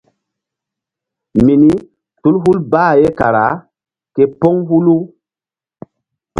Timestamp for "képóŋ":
4.15-4.55